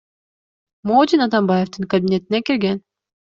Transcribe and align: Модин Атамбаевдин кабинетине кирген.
Модин 0.91 1.25
Атамбаевдин 1.25 1.87
кабинетине 1.93 2.41
кирген. 2.49 2.83